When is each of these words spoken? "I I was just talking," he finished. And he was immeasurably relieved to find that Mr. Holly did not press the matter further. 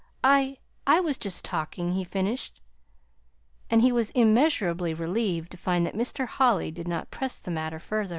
"I 0.23 0.57
I 0.87 0.99
was 0.99 1.19
just 1.19 1.45
talking," 1.45 1.91
he 1.91 2.03
finished. 2.03 2.59
And 3.69 3.83
he 3.83 3.91
was 3.91 4.09
immeasurably 4.09 4.95
relieved 4.95 5.51
to 5.51 5.57
find 5.57 5.85
that 5.85 5.93
Mr. 5.93 6.25
Holly 6.25 6.71
did 6.71 6.87
not 6.87 7.11
press 7.11 7.37
the 7.37 7.51
matter 7.51 7.77
further. 7.77 8.09